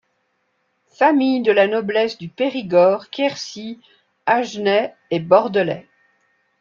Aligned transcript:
Famille 0.89 1.43
de 1.43 1.51
la 1.51 1.67
noblesse 1.67 2.17
du 2.17 2.27
Périgord, 2.27 3.11
Quercy, 3.11 3.79
Agenais 4.25 4.95
et 5.11 5.19
Bordelais. 5.19 5.85